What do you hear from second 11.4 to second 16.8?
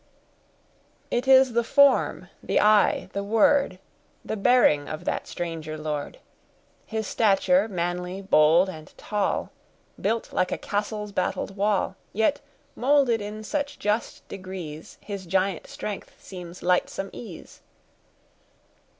wall, Yet molded in such just degrees His giant strength seems